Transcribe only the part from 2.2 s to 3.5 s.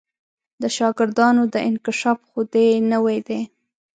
خو دې نوی دی.